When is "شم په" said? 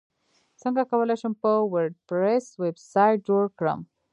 1.21-1.51